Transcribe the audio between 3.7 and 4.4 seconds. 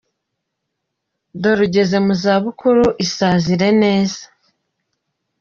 neza.